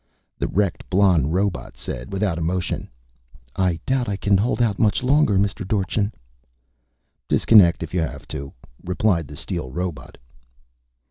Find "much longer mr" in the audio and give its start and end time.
4.79-5.61